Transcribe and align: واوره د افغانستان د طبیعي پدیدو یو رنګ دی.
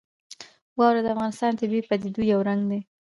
واوره 0.77 1.01
د 1.03 1.07
افغانستان 1.15 1.51
د 1.53 1.57
طبیعي 1.61 1.85
پدیدو 1.89 2.21
یو 2.33 2.39
رنګ 2.49 2.61
دی. 2.71 2.79